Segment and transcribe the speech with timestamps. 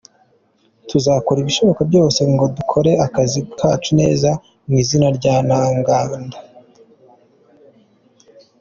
[0.89, 4.29] Tuzakora ibishoboka byose ngo dukore akazi kacu neza
[4.67, 5.35] mu izina rya
[5.87, 6.37] Ntaganda.